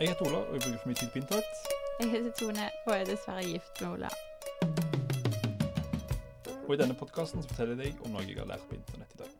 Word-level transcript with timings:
Jeg 0.00 0.08
heter 0.08 0.26
Ola, 0.26 0.38
og 0.48 0.54
jeg 0.54 0.62
bruker 0.64 0.78
for 0.80 0.88
mye 0.88 0.96
tid 0.96 1.08
på 1.12 1.18
internett. 1.20 1.56
Jeg 2.00 2.08
heter 2.10 2.30
Tone 2.38 2.66
og 2.86 2.92
er 2.94 3.02
dessverre 3.04 3.42
gift 3.44 3.80
med 3.82 3.88
Ola. 3.90 4.08
Og 6.62 6.70
i 6.72 6.78
denne 6.80 6.94
podkasten 6.96 7.42
forteller 7.44 7.76
jeg 7.76 7.92
deg 7.92 8.06
om 8.06 8.14
noe 8.14 8.22
jeg 8.24 8.38
har 8.38 8.48
lært 8.48 8.64
på 8.70 8.78
internett 8.78 9.12
i 9.12 9.20
dag. 9.20 9.34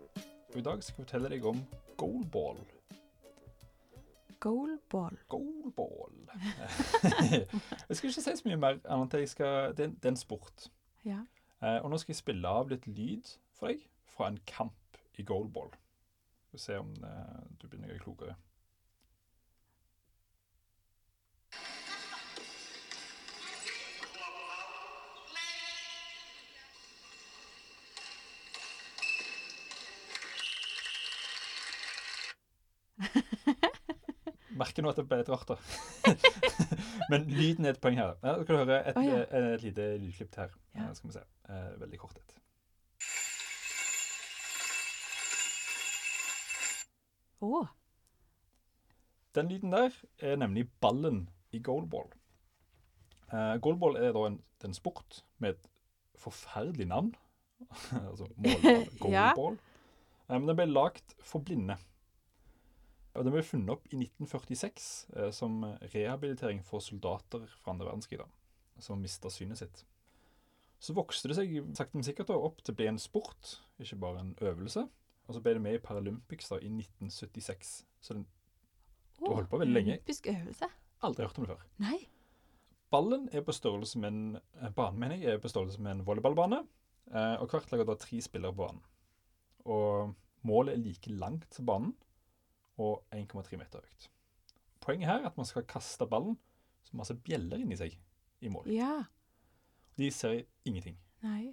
Og 0.50 0.58
i 0.60 0.64
dag 0.66 0.82
skal 0.84 0.92
jeg 0.92 0.98
fortelle 0.98 1.30
deg 1.32 1.46
om 1.48 1.62
goalball. 2.02 2.60
Goalball. 4.44 5.16
Goalball. 5.32 6.20
jeg 7.88 7.96
skal 7.96 8.10
ikke 8.10 8.18
si 8.18 8.36
så 8.42 8.50
mye 8.50 8.60
mer 8.66 8.82
enn 8.84 9.06
at 9.06 9.16
jeg 9.16 9.32
skal, 9.32 9.72
det, 9.72 9.88
er, 9.88 9.96
det 9.96 10.12
er 10.12 10.16
en 10.18 10.22
sport. 10.26 10.68
Ja. 11.08 11.22
Eh, 11.64 11.78
og 11.80 11.88
nå 11.88 12.02
skal 12.04 12.12
jeg 12.12 12.20
spille 12.20 12.52
av 12.60 12.68
litt 12.68 12.84
lyd 12.84 13.32
for 13.56 13.72
deg 13.72 13.88
fra 14.12 14.28
en 14.28 14.36
kamp 14.44 15.00
i 15.16 15.24
goalball. 15.24 15.72
Vi 15.72 16.58
får 16.58 16.66
se 16.66 16.80
om 16.84 16.92
eh, 17.00 17.42
du 17.56 17.64
blir 17.64 17.80
noe 17.80 17.96
klokere. 18.04 18.36
Merker 34.60 34.84
nå 34.84 34.90
at 34.92 34.98
det 35.00 35.06
ble 35.08 35.20
litt 35.22 35.30
rart, 35.32 35.48
da. 35.50 35.56
Men 37.10 37.24
lyden 37.30 37.66
er 37.66 37.74
et 37.74 37.80
poeng 37.82 37.96
her. 37.98 38.12
Ja, 38.20 38.36
da 38.36 38.44
skal 38.44 38.54
du 38.56 38.60
høre 38.62 38.80
et, 38.90 38.98
oh, 39.00 39.06
ja. 39.06 39.22
et, 39.24 39.48
et 39.56 39.64
lite 39.68 39.88
lydklipp 40.02 40.36
her. 40.42 40.52
Ja. 40.76 40.86
Eh, 40.88 40.92
skal 40.98 41.10
vi 41.10 41.16
se. 41.16 41.24
Eh, 41.48 41.70
veldig 41.80 42.00
kort 42.02 42.20
et. 42.20 42.36
Oh. 47.40 47.66
Den 49.34 49.48
lyden 49.48 49.72
der 49.72 49.90
er 50.18 50.36
nemlig 50.36 50.66
ballen 50.80 51.28
i 51.52 51.58
goalball. 51.62 52.10
Eh, 53.32 53.56
goalball 53.62 53.96
er 53.96 54.12
da 54.12 54.26
en, 54.26 54.40
en 54.64 54.74
sport 54.74 55.22
med 55.38 55.54
et 55.54 55.68
forferdelig 56.18 56.86
navn. 56.90 57.14
altså 58.10 58.26
målball, 58.36 58.86
Ja. 59.14 59.30
goalball. 59.34 59.58
Eh, 60.28 60.36
men 60.38 60.48
den 60.50 60.58
ble 60.58 60.66
lagt 60.70 61.14
for 61.24 61.40
blinde. 61.46 61.78
Og 63.14 63.26
den 63.26 63.34
ble 63.34 63.42
funnet 63.42 63.72
opp 63.74 63.88
i 63.90 63.98
1946 63.98 64.90
eh, 65.16 65.30
som 65.34 65.64
rehabilitering 65.90 66.62
for 66.66 66.84
soldater 66.84 67.46
fra 67.58 67.74
andre 67.74 67.88
verdenskrig 67.88 68.20
da, 68.22 68.28
som 68.78 69.02
mista 69.02 69.32
synet 69.32 69.62
sitt. 69.62 69.82
Så 70.80 70.94
vokste 70.96 71.28
det 71.28 71.36
seg 71.36 71.56
sakte, 71.76 71.98
men 71.98 72.06
sikkert 72.06 72.30
da, 72.30 72.38
opp 72.38 72.62
til 72.62 72.72
å 72.72 72.78
bli 72.78 72.86
en 72.88 73.00
sport, 73.02 73.56
ikke 73.82 73.98
bare 74.00 74.22
en 74.22 74.30
øvelse. 74.40 74.86
Og 75.26 75.36
så 75.36 75.42
ble 75.44 75.56
det 75.58 75.64
med 75.64 75.76
i 75.76 75.82
Paralympics 75.82 76.48
da, 76.52 76.60
i 76.62 76.70
1976. 76.70 77.74
Så 78.00 78.16
den 78.16 78.24
oh, 79.20 79.34
holdt 79.34 79.50
på 79.52 79.60
veldig 79.60 79.76
lenge. 79.76 79.98
Olympisk 79.98 80.30
øvelse. 80.32 80.70
aldri 81.06 81.26
hørt 81.26 81.38
om 81.38 81.46
det 81.46 81.52
før. 81.52 81.66
Nei. 81.84 81.98
Ballen 82.90 83.28
er 83.30 83.44
på 83.46 83.54
størrelse 83.54 84.00
med 84.02 84.10
en 84.10 84.22
eh, 84.38 84.70
banen, 84.74 84.98
mener 85.02 85.20
jeg, 85.20 85.36
er 85.36 85.42
på 85.42 85.50
størrelse 85.52 85.82
med 85.82 85.98
en 85.98 86.06
volleyballbane. 86.06 86.62
Eh, 87.10 87.36
og 87.42 87.52
hvert 87.52 87.70
lag 87.70 87.82
har 87.82 87.90
da 87.90 87.98
tre 88.00 88.22
spillere 88.24 88.54
på 88.54 88.64
banen. 88.64 88.80
Og 89.70 90.14
målet 90.48 90.78
er 90.78 90.82
like 90.86 91.12
langt 91.12 91.52
som 91.54 91.68
banen 91.68 91.92
og 92.80 93.04
1,3 93.14 93.58
meter 93.60 93.84
høyt. 93.84 94.08
Poenget 94.80 95.10
her 95.10 95.20
er 95.20 95.30
at 95.30 95.36
man 95.36 95.48
skal 95.48 95.66
kaste 95.68 96.06
ballen 96.08 96.38
som 96.86 97.00
masse 97.02 97.14
bjeller 97.14 97.60
inni 97.60 97.76
seg 97.76 97.96
i 98.40 98.52
mål. 98.52 98.70
Ja. 98.72 99.02
De 100.00 100.08
ser 100.14 100.42
ingenting. 100.64 100.96
Nei. 101.22 101.52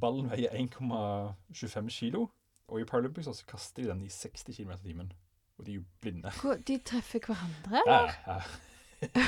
Ballen 0.00 0.30
veier 0.30 0.54
1,25 0.54 1.90
kilo, 1.90 2.28
og 2.70 2.80
i 2.80 2.86
Paralympics 2.88 3.26
så 3.26 3.46
kaster 3.48 3.82
de 3.82 3.90
den 3.90 4.04
i 4.06 4.08
60 4.08 4.56
km 4.56 4.70
i 4.70 4.82
timen. 4.84 5.12
Og 5.58 5.66
de 5.66 5.74
er 5.74 5.80
jo 5.80 5.84
blinde. 6.00 6.30
Hvor, 6.40 6.54
de 6.54 6.78
treffer 6.78 7.20
hverandre? 7.26 7.82
Ja, 7.86 8.02
ja. 8.26 8.40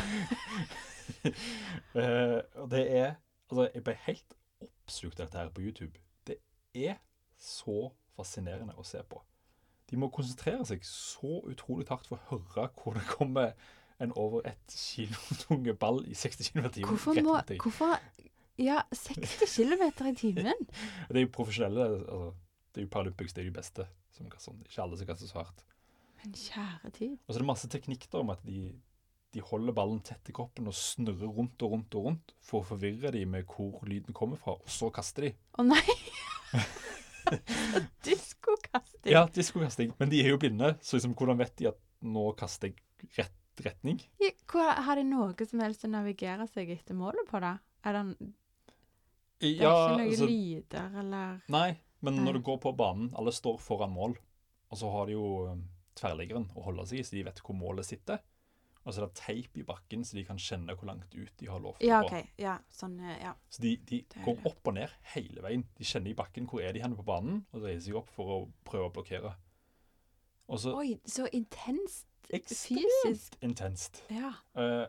Eh, 1.95 2.41
og 2.55 2.71
det 2.71 2.97
er 2.97 3.15
Altså, 3.51 3.71
jeg 3.75 3.85
ble 3.85 3.93
helt 4.07 4.35
oppslukt 4.65 5.21
av 5.21 5.27
dette 5.27 5.39
her 5.39 5.51
på 5.53 5.63
YouTube. 5.63 6.01
Det 6.27 6.39
er 6.75 6.97
så 7.37 7.91
fascinerende 8.17 8.73
å 8.81 8.85
se 8.89 9.03
på. 9.05 9.21
De 9.91 9.99
må 10.01 10.09
konsentrere 10.13 10.65
seg 10.69 10.85
så 10.89 11.41
utrolig 11.51 11.87
hardt 11.91 12.09
for 12.09 12.19
å 12.19 12.39
høre 12.39 12.69
hvor 12.79 12.97
det 12.97 13.05
kommer 13.11 13.53
en 14.03 14.13
over 14.19 14.47
ett 14.49 14.75
kilo 14.75 15.19
tunge 15.45 15.75
ball 15.79 16.03
i 16.09 16.15
60 16.19 16.53
km 16.53 16.65
i 16.67 16.73
timen. 16.79 16.89
Hvorfor 16.95 17.21
må. 17.23 17.37
Hvorfor 17.63 17.99
Ja, 18.59 18.83
60 18.93 19.47
km 19.51 19.85
i 20.09 20.15
timen? 20.15 20.67
Det 21.11 21.21
er 21.21 21.27
jo 21.27 21.31
profesjonelle 21.35 21.87
altså, 21.91 22.33
Det 22.73 22.83
er 22.83 22.89
jo 22.89 22.91
Paralympics, 22.91 23.35
det 23.35 23.45
er 23.45 23.51
de 23.51 23.55
beste 23.59 23.87
som 24.15 24.31
kaster 24.31 24.51
sånn. 24.51 24.65
Ikke 24.67 24.83
alle 24.83 24.99
som 24.99 25.09
kaster 25.11 25.31
så 25.31 25.41
hardt. 25.43 25.63
Men 26.23 26.35
kjære 26.39 26.91
tid. 26.97 27.15
Og 27.21 27.31
så 27.31 27.39
er 27.39 27.45
det 27.45 27.51
masse 27.51 27.71
teknikk 27.71 28.09
da 28.11 28.23
om 28.23 28.33
at 28.35 28.43
de, 28.47 28.73
de 29.35 29.43
holder 29.45 29.77
ballen 29.77 30.01
tett 30.07 30.31
i 30.31 30.35
kroppen 30.35 30.71
og 30.71 30.77
snurrer 30.79 31.31
rundt 31.39 31.63
og 31.67 31.75
rundt 31.75 31.99
og 31.99 32.09
rundt 32.09 32.35
for 32.43 32.63
å 32.63 32.69
forvirre 32.73 33.13
dem 33.15 33.35
med 33.35 33.47
hvor 33.51 33.83
lyden 33.91 34.17
kommer 34.17 34.41
fra, 34.41 34.57
og 34.57 34.71
så 34.71 34.91
kaster 34.95 35.29
de. 35.29 35.33
Å 35.59 35.67
nei! 35.67 35.85
Diskokasting. 38.07 39.13
Ja, 39.13 39.25
diskokasting. 39.35 39.93
Men 39.99 40.11
de 40.13 40.21
er 40.25 40.31
jo 40.35 40.39
blinde, 40.43 40.75
så 40.85 40.97
liksom, 40.99 41.15
hvordan 41.19 41.39
vet 41.41 41.57
de 41.61 41.69
at 41.71 41.81
nå 42.05 42.27
kaster 42.39 42.71
jeg 42.73 43.11
rett 43.19 43.65
retning? 43.65 44.01
Ja, 44.23 44.31
Hvor, 44.51 44.71
har 44.87 44.99
de 44.99 45.05
noe 45.07 45.47
som 45.49 45.63
helst 45.63 45.85
å 45.87 45.91
navigere 45.93 46.47
seg 46.51 46.73
etter 46.75 46.97
målet 46.99 47.27
på, 47.31 47.41
da? 47.45 47.57
Er 47.85 47.97
det, 47.97 48.01
en- 48.01 48.35
det 49.45 49.51
er 49.51 49.55
ikke 49.55 49.97
noen 49.99 50.05
altså, 50.09 50.27
lyder, 50.31 50.99
eller 51.03 51.41
Nei, 51.53 51.69
men 52.05 52.17
Nei. 52.17 52.25
når 52.27 52.39
du 52.39 52.45
går 52.47 52.59
på 52.65 52.73
banen, 52.77 53.11
alle 53.19 53.33
står 53.35 53.59
foran 53.61 53.93
mål, 53.93 54.17
og 54.73 54.79
så 54.81 54.91
har 54.95 55.07
de 55.07 55.17
jo 55.19 55.27
um, 55.53 55.65
tverrliggeren 55.99 56.47
å 56.57 56.65
holde 56.67 56.87
seg 56.89 57.01
i, 57.01 57.05
så 57.07 57.17
de 57.19 57.25
vet 57.27 57.43
hvor 57.45 57.57
målet 57.59 57.87
sitter. 57.87 58.23
Og 58.85 58.93
så 58.93 59.01
er 59.01 59.07
det 59.07 59.17
teip 59.17 59.57
i 59.57 59.65
bakken, 59.65 60.03
så 60.05 60.17
de 60.19 60.25
kan 60.29 60.39
kjenne 60.41 60.75
hvor 60.77 60.89
langt 60.91 61.15
ut 61.17 61.33
de 61.41 61.49
har 61.49 61.63
lov 61.65 61.79
til 61.79 61.89
Ja, 61.89 62.03
å 62.05 62.09
gå. 62.11 62.21
Ja, 62.41 62.59
sånn, 62.69 62.99
eh, 63.01 63.17
ja. 63.23 63.33
Så 63.49 63.63
de, 63.65 63.77
de 63.89 64.03
går 64.27 64.45
opp 64.51 64.69
og 64.69 64.77
ned 64.77 64.93
hele 65.15 65.45
veien. 65.45 65.65
De 65.79 65.89
kjenner 65.89 66.13
i 66.13 66.19
bakken 66.19 66.49
hvor 66.51 66.61
er 66.61 66.77
de 66.77 66.83
henne 66.85 66.99
på 66.99 67.07
banen, 67.09 67.47
og 67.53 67.65
reiser 67.65 67.87
seg 67.89 68.01
opp 68.03 68.13
for 68.13 68.35
å 68.35 68.39
prøve 68.69 68.91
å 68.91 68.95
blokkere. 68.99 69.33
Og 70.53 70.61
så 70.61 70.75
Oi, 70.77 70.99
så 71.09 71.25
intenst 71.33 72.11
ekstremt 72.35 72.83
fysisk. 73.05 73.39
intenst. 73.41 74.03
Ja. 74.13 74.35
Uh, 74.53 74.85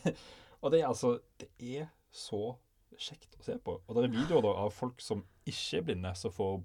og 0.62 0.72
det 0.72 0.80
er 0.80 0.88
altså 0.88 1.18
Det 1.40 1.50
er 1.60 1.90
så 2.10 2.56
kjekt 2.96 3.36
å 3.36 3.44
se 3.44 3.58
på. 3.60 3.76
Og 3.84 3.96
det 3.96 4.06
er 4.06 4.14
videoer 4.14 4.44
da 4.46 4.54
av 4.64 4.72
folk 4.72 5.02
som 5.04 5.24
ikke 5.44 5.82
er 5.82 5.86
blinde, 5.90 6.14
som 6.16 6.32
får 6.32 6.62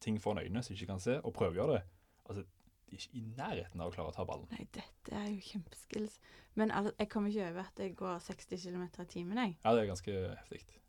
ting 0.00 0.16
foran 0.22 0.40
øynene 0.44 0.62
som 0.64 0.72
ikke 0.72 0.88
kan 0.88 1.02
se, 1.02 1.18
og 1.20 1.34
prøver 1.36 1.52
å 1.52 1.60
gjøre 1.60 1.76
det. 1.76 1.82
Altså, 2.30 2.44
ikke 2.92 3.18
i 3.18 3.22
nærheten 3.36 3.80
av 3.82 3.90
å 3.90 3.94
klare 3.94 4.12
å 4.12 4.14
ta 4.14 4.24
ballen. 4.28 4.46
Nei, 4.52 4.66
dette 4.74 5.14
er 5.16 5.28
jo 5.32 5.40
kjempeskills. 5.50 6.18
Men 6.54 6.72
jeg 6.72 7.08
kommer 7.12 7.32
ikke 7.32 7.48
over 7.50 7.66
at 7.66 7.82
jeg 7.82 7.94
går 7.98 8.18
60 8.24 8.62
km 8.62 8.84
i 8.86 9.06
timen, 9.10 9.40
jeg. 9.42 9.56
Ja, 9.64 9.74
det 9.74 9.82
er 9.82 9.90
ganske 9.90 10.18
heftig. 10.40 10.80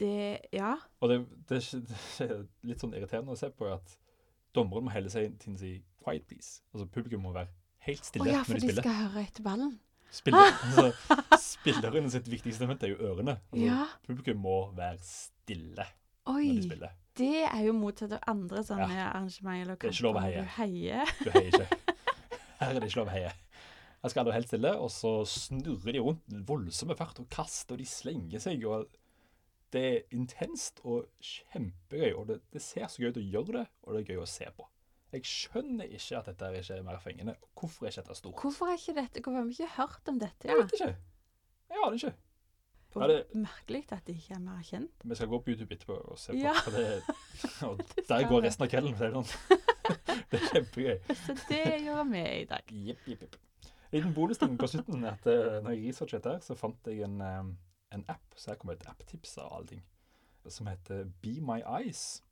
Det 0.00 0.40
Ja. 0.52 0.74
Og 1.00 1.08
det, 1.12 1.20
det, 1.48 1.60
det 2.18 2.26
er 2.26 2.46
litt 2.66 2.82
sånn 2.82 2.94
irriterende 2.96 3.34
å 3.34 3.38
se 3.38 3.50
på 3.54 3.68
at 3.70 3.96
dommeren 4.54 4.86
må 4.86 4.94
helle 4.94 5.10
seg 5.10 5.36
til 5.42 5.54
å 5.54 5.60
si 5.60 5.74
'quiet, 6.02 6.26
please'. 6.30 6.62
Altså 6.72 6.86
Publikum 6.86 7.22
må 7.26 7.34
være 7.34 7.52
helt 7.86 8.02
Å 8.02 8.10
stille 8.10 8.30
ja, 8.30 8.40
når 8.42 8.48
for 8.48 8.60
de 8.60 8.70
de 8.72 8.76
skal 8.80 8.98
høre 9.02 9.24
etter 9.26 9.46
ballen. 9.46 9.78
Spiller, 10.14 10.52
altså, 10.62 10.92
spilleren 11.42 12.10
sitt 12.12 12.28
viktigste 12.30 12.62
element 12.62 12.84
er 12.86 12.92
jo 12.92 12.98
ørene. 13.02 13.38
Altså, 13.50 13.64
Ja. 13.66 13.86
Publikum 14.06 14.42
må 14.44 14.58
være 14.76 14.98
stille 15.02 15.86
Oi. 16.30 16.46
når 16.46 16.60
de 16.60 16.62
spiller. 16.68 16.92
Det 17.14 17.44
er 17.46 17.60
jo 17.66 17.72
motsatt 17.78 18.12
av 18.16 18.24
andre 18.32 18.62
sånne 18.66 18.88
Ja. 18.90 19.10
arrangementer 19.12 19.62
eller 19.62 19.76
Det 19.78 19.88
er 19.90 19.94
ikke 19.94 20.06
lov 20.08 20.16
å 20.18 20.24
heie. 20.24 20.42
Du 20.42 20.50
heier. 20.56 21.12
Du 21.24 21.30
heier 21.30 21.50
ikke. 21.52 21.94
Her 22.58 22.70
er 22.74 22.80
det 22.80 22.88
ikke 22.90 23.00
lov 23.02 23.10
å 23.12 23.14
heie. 23.14 23.32
Her 24.02 24.12
skal 24.12 24.24
alle 24.24 24.34
helt 24.36 24.50
stille, 24.50 24.72
og 24.76 24.90
så 24.92 25.12
snurrer 25.30 25.92
de 25.96 26.02
rundt 26.04 26.26
med 26.32 26.42
voldsomme 26.48 26.96
fart 26.98 27.20
og 27.22 27.28
kaster, 27.32 27.74
og 27.76 27.80
de 27.80 27.86
slenger 27.88 28.42
seg. 28.42 28.64
og 28.68 28.90
Det 29.72 29.84
er 29.92 30.02
intenst 30.12 30.82
og 30.84 31.06
kjempegøy, 31.24 32.12
og 32.18 32.26
det, 32.28 32.40
det 32.52 32.62
ser 32.62 32.86
så 32.92 33.00
gøy 33.02 33.14
ut 33.14 33.22
å 33.22 33.24
gjøre 33.30 33.56
det, 33.60 33.64
og 33.82 33.94
det 33.96 34.02
er 34.02 34.10
gøy 34.14 34.20
å 34.22 34.28
se 34.28 34.50
på. 34.58 34.66
Jeg 35.14 35.24
skjønner 35.30 35.86
ikke 35.94 36.18
at 36.18 36.26
dette 36.26 36.46
er 36.50 36.58
ikke 36.58 36.76
er 36.76 36.82
mer 36.82 36.98
fengende. 36.98 37.36
Hvorfor 37.54 37.86
er 37.86 37.92
ikke 37.94 38.02
dette 38.02 38.18
stort? 38.18 38.40
Hvorfor 38.42 38.66
er 38.72 38.78
ikke 38.80 38.94
dette 38.98 39.22
Hvorfor 39.22 39.38
har 39.38 39.46
vi 39.46 39.54
ikke 39.54 39.74
hørt 39.78 40.08
om 40.10 40.18
dette? 40.18 40.48
Jeg 40.50 40.58
vet 40.58 40.72
ikke. 40.74 40.94
Jeg 41.70 41.78
aner 41.86 41.98
ikke. 42.00 42.14
Ja, 43.02 43.06
det- 43.10 43.34
Merkelig 43.34 43.84
at 43.92 44.04
det 44.06 44.14
ikke 44.16 44.34
er 44.36 44.40
mer 44.44 44.60
kjent. 44.62 45.04
Vi 45.04 45.14
skal 45.18 45.28
gå 45.28 45.38
på 45.42 45.50
YouTube 45.50 45.74
etterpå 45.74 45.96
og 46.12 46.18
se 46.18 46.32
på. 46.32 46.38
Ja. 46.38 46.52
For 46.62 46.70
det, 46.70 47.02
og 47.68 47.80
der 48.08 48.28
går 48.28 48.42
resten 48.46 48.64
av 48.66 48.70
kvelden. 48.70 48.94
Det, 48.98 50.18
det 50.30 50.40
er 50.40 50.46
kjempegøy. 50.52 50.98
Så 51.24 51.36
det 51.48 51.62
gjør 51.86 52.04
vi 52.12 52.22
i 52.40 52.44
dag. 52.50 52.70
Jepp, 52.70 53.08
jepp, 53.10 53.20
jepp. 53.26 53.36
En 53.94 53.98
liten 54.00 54.14
bonusting 54.14 54.54
på 54.58 54.66
slutten 54.66 55.04
er 55.04 55.12
at 55.14 55.26
eh, 55.30 55.58
når 55.62 55.70
jeg 55.76 55.88
researchet 55.88 56.24
der, 56.24 56.38
så 56.42 56.54
fant 56.58 56.86
jeg 56.90 57.02
en, 57.06 57.20
eh, 57.22 57.44
en 57.94 58.04
app, 58.10 58.24
så 58.34 58.50
her 58.50 58.56
kommer 58.58 58.74
et 58.74 58.86
app-tips 58.90 59.36
av 59.38 59.52
alle 59.54 59.66
ting, 59.74 59.82
som 60.50 60.66
heter 60.66 61.04
Be 61.22 61.36
My 61.40 61.60
Eyes, 61.62 62.22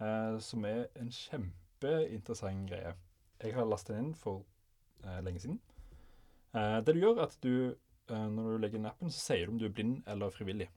eh, 0.00 0.38
som 0.40 0.64
er 0.64 0.86
en 0.96 1.10
kjempeinteressant 1.12 2.68
greie. 2.70 2.94
Jeg 3.42 3.54
har 3.54 3.68
lastet 3.68 3.96
den 3.96 4.06
inn 4.10 4.14
for 4.18 4.44
lenge 5.22 5.38
siden. 5.44 5.60
Det 6.56 6.94
du 6.96 6.98
gjør, 6.98 7.20
er 7.20 7.26
at 7.28 7.36
du, 7.44 7.74
når 8.10 8.50
du 8.50 8.58
legger 8.62 8.80
inn 8.80 8.90
appen, 8.90 9.10
så 9.12 9.32
sier 9.32 9.46
du 9.46 9.54
om 9.54 9.58
du 9.60 9.66
er 9.68 9.74
blind 9.74 10.02
eller 10.08 10.32
frivillig. 10.34 10.68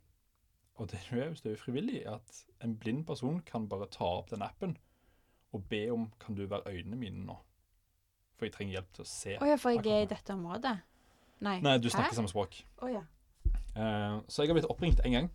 Og 0.81 0.89
det 0.91 1.01
du 1.09 1.19
er 1.19 1.29
hvis 1.29 1.43
du 1.43 1.51
er 1.51 1.59
frivillig, 1.59 2.01
er 2.05 2.17
at 2.17 2.43
en 2.65 2.77
blind 2.79 3.05
person 3.05 3.41
kan 3.45 3.67
bare 3.69 3.89
ta 3.91 4.07
opp 4.19 4.31
den 4.31 4.43
appen 4.45 4.77
og 5.51 5.65
be 5.69 5.83
om 5.91 6.07
kan 6.19 6.35
du 6.35 6.45
være 6.47 6.71
øynene 6.71 6.95
mine 6.95 7.25
nå. 7.25 7.35
For 8.37 8.47
jeg 8.47 8.55
trenger 8.55 8.77
hjelp 8.77 8.93
til 8.95 9.03
å 9.03 9.09
se. 9.09 9.35
Å 9.37 9.49
ja, 9.49 9.57
for 9.59 9.75
jeg 9.75 9.85
er 9.91 10.05
i 10.05 10.09
dette 10.09 10.33
området? 10.33 10.77
Nei. 11.45 11.57
Nei, 11.61 11.75
du 11.77 11.89
Hæ? 11.89 11.95
snakker 11.95 12.17
samme 12.17 12.31
språk. 12.31 12.61
Oh 12.81 12.89
ja. 12.91 13.03
uh, 13.75 14.21
så 14.27 14.41
jeg 14.41 14.49
har 14.49 14.57
blitt 14.57 14.69
oppringt 14.69 15.03
én 15.05 15.17
gang. 15.17 15.29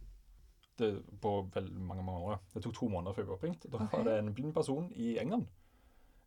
Det, 0.77 0.91
på 1.21 1.37
vel 1.55 1.71
mange 1.73 2.03
mange 2.05 2.33
år. 2.33 2.41
Det 2.55 2.63
tok 2.65 2.75
to 2.77 2.89
måneder 2.93 3.15
før 3.15 3.23
jeg 3.23 3.29
ble 3.29 3.37
oppringt. 3.37 3.69
Da 3.73 3.79
okay. 3.79 3.93
var 3.93 4.09
det 4.09 4.19
en 4.19 4.35
blind 4.35 4.55
person 4.55 4.91
i 4.95 5.17
England, 5.19 5.47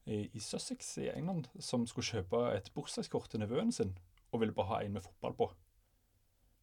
i, 0.06 0.24
i 0.34 0.40
Sussex 0.40 0.98
i 0.98 1.10
England, 1.12 1.52
som 1.60 1.86
skulle 1.88 2.08
kjøpe 2.08 2.42
et 2.56 2.72
bursdagskort 2.74 3.30
til 3.30 3.44
nevøen 3.44 3.72
sin, 3.72 3.94
og 4.32 4.40
ville 4.42 4.54
bare 4.54 4.68
ha 4.74 4.80
en 4.86 4.94
med 4.94 5.02
fotball 5.06 5.34
på. 5.34 5.50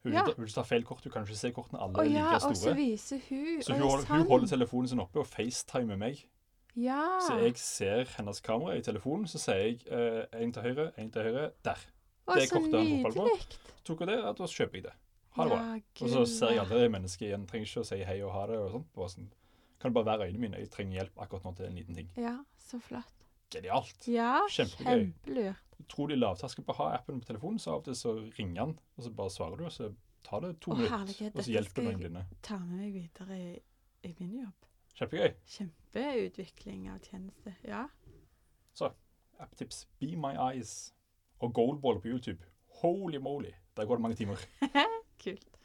Hun 0.05 0.13
Ja. 0.15 0.23
vil 0.39 0.49
ta 0.53 0.63
feil 0.63 0.85
kort, 0.85 1.03
hun 1.05 1.13
kan 1.13 1.25
ikke 1.27 1.37
se 1.37 1.51
kortene. 1.53 1.81
Alle 1.83 2.05
er 2.05 2.11
ja, 2.13 2.39
store. 2.39 2.51
og 2.51 2.57
så 2.57 2.75
viser 2.75 3.19
hun 3.29 3.63
Så 3.63 3.73
hun, 3.75 4.05
hun 4.21 4.27
holder 4.29 4.47
telefonen 4.47 4.89
sin 4.89 5.01
oppe 5.01 5.19
og 5.19 5.27
facetimer 5.27 5.97
meg. 5.99 6.25
Ja. 6.77 7.19
Så 7.27 7.39
jeg 7.43 7.57
ser 7.57 8.05
hennes 8.17 8.41
kamera 8.41 8.77
i 8.77 8.83
telefonen, 8.83 9.27
så 9.27 9.39
sier 9.41 9.57
jeg 9.65 9.81
eh, 9.91 10.27
en 10.43 10.53
til 10.53 10.63
høyre, 10.63 10.93
en 10.99 11.11
til 11.11 11.23
høyre, 11.23 11.51
der. 11.65 11.79
Å, 12.29 12.35
det 12.37 12.43
er 12.45 12.53
kortet 12.53 12.75
han 12.75 13.03
fotball 13.03 13.31
på. 13.39 13.59
Tok 13.87 13.99
hun 13.99 14.09
det, 14.09 14.19
og 14.25 14.37
da 14.37 14.45
kjøper 14.45 14.75
jeg 14.75 14.83
det. 14.85 14.93
Ha 15.37 15.45
det 15.45 15.51
bra. 15.51 15.59
Ja, 15.65 16.05
Og 16.05 16.09
så 16.13 16.23
ser 16.27 16.51
jeg 16.55 16.59
aldri 16.63 16.89
mennesket 16.89 17.27
igjen. 17.29 17.47
Trenger 17.47 17.67
ikke 17.67 17.81
å 17.83 17.87
si 17.87 17.99
hei 18.05 18.21
og 18.23 18.33
ha 18.33 18.47
det. 18.47 18.57
og 18.59 18.71
sånt. 18.73 18.87
Bare 18.95 19.09
sånn, 19.13 19.29
kan 19.81 19.91
det 19.93 19.95
bare 19.99 20.07
være 20.19 20.29
øynene 20.31 20.41
mine. 20.47 20.59
Jeg 20.63 20.71
trenger 20.71 21.01
hjelp 21.01 21.19
akkurat 21.27 21.45
nå 21.45 21.57
til 21.57 21.67
en 21.67 21.75
liten 21.77 21.95
ting. 21.99 22.09
Ja, 22.17 22.37
så 22.59 22.81
flott. 22.81 23.13
Genialt. 23.51 24.07
Ja, 24.11 24.41
Kjempegøy. 24.51 25.13
kjempelurt. 25.13 25.57
Utrolig 25.83 26.17
lavterskel 26.19 26.65
på 26.65 26.73
å 26.73 26.77
ha 26.81 26.87
appen 26.97 27.21
på 27.21 27.27
telefonen, 27.29 27.59
så 27.61 27.71
av 27.75 27.79
og 27.83 27.85
til 27.85 27.95
så 27.99 28.15
ringer 28.39 28.61
han, 28.63 28.79
og 28.97 29.05
så 29.05 29.11
bare 29.15 29.31
svarer 29.31 29.57
du, 29.61 29.65
og 29.69 29.73
så 29.75 29.91
tar 30.25 30.41
det 30.41 30.55
to 30.61 30.73
minutter. 30.75 31.31
Og 31.35 31.43
så 31.45 31.53
hjelper 31.53 31.75
du 31.75 31.83
noen 31.83 31.93
jeg- 31.93 32.01
blinde. 32.01 32.25
Ta 32.43 32.59
med 32.59 32.79
meg 32.79 32.93
videre 32.95 33.39
i, 33.39 33.61
i 34.09 34.15
min 34.19 34.39
jobb. 34.41 34.71
Kjempegøy. 34.97 35.35
Kjempeutvikling 35.47 36.89
av 36.91 36.99
tjeneste. 37.05 37.55
Ja. 37.69 37.85
Så 38.75 38.91
Apptips 39.39 39.85
Be 40.01 40.17
My 40.17 40.33
Eyes 40.53 40.95
og 41.41 41.53
Goldball 41.55 42.01
på 42.01 42.09
YouTube. 42.09 42.41
Holy 42.83 43.19
moly. 43.19 43.53
Der 43.77 43.85
går 43.87 43.97
det 43.97 44.03
mange 44.03 44.17
timer. 44.17 44.41
Kult. 45.23 45.56